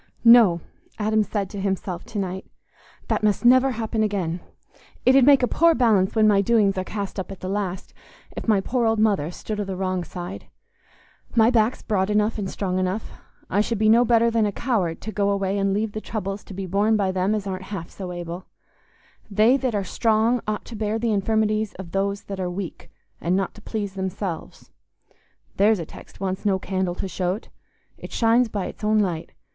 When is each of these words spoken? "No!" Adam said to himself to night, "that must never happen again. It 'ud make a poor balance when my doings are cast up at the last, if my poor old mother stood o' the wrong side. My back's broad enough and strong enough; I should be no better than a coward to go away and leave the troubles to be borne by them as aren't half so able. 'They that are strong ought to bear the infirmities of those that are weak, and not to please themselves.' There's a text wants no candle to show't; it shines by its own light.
"No!" 0.25 0.61
Adam 0.97 1.21
said 1.21 1.47
to 1.51 1.61
himself 1.61 2.03
to 2.05 2.17
night, 2.17 2.47
"that 3.07 3.21
must 3.21 3.45
never 3.45 3.69
happen 3.73 4.01
again. 4.01 4.39
It 5.05 5.15
'ud 5.15 5.23
make 5.27 5.43
a 5.43 5.47
poor 5.47 5.75
balance 5.75 6.15
when 6.15 6.27
my 6.27 6.41
doings 6.41 6.75
are 6.79 6.83
cast 6.83 7.19
up 7.19 7.31
at 7.31 7.41
the 7.41 7.47
last, 7.47 7.93
if 8.35 8.47
my 8.47 8.61
poor 8.61 8.87
old 8.87 8.97
mother 8.97 9.29
stood 9.29 9.59
o' 9.59 9.63
the 9.63 9.75
wrong 9.75 10.03
side. 10.03 10.47
My 11.35 11.51
back's 11.51 11.83
broad 11.83 12.09
enough 12.09 12.39
and 12.39 12.49
strong 12.49 12.79
enough; 12.79 13.11
I 13.47 13.61
should 13.61 13.77
be 13.77 13.89
no 13.89 14.03
better 14.03 14.31
than 14.31 14.47
a 14.47 14.51
coward 14.51 15.01
to 15.01 15.11
go 15.11 15.29
away 15.29 15.59
and 15.59 15.71
leave 15.71 15.91
the 15.91 16.01
troubles 16.01 16.43
to 16.45 16.53
be 16.55 16.65
borne 16.65 16.97
by 16.97 17.11
them 17.11 17.35
as 17.35 17.45
aren't 17.45 17.65
half 17.69 17.91
so 17.91 18.11
able. 18.11 18.47
'They 19.29 19.55
that 19.57 19.75
are 19.75 19.83
strong 19.83 20.41
ought 20.47 20.65
to 20.65 20.75
bear 20.75 20.97
the 20.97 21.13
infirmities 21.13 21.75
of 21.75 21.91
those 21.91 22.23
that 22.23 22.39
are 22.39 22.49
weak, 22.49 22.89
and 23.21 23.35
not 23.35 23.53
to 23.53 23.61
please 23.61 23.93
themselves.' 23.93 24.71
There's 25.57 25.77
a 25.77 25.85
text 25.85 26.19
wants 26.19 26.43
no 26.43 26.57
candle 26.57 26.95
to 26.95 27.07
show't; 27.07 27.49
it 27.99 28.11
shines 28.11 28.49
by 28.49 28.65
its 28.65 28.83
own 28.83 28.97
light. 28.97 29.33